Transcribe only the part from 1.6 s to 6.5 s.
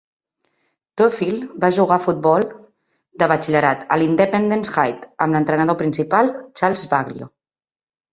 va jugar a futbol de batxillerat a l'Independence High, amb l'entrenador principal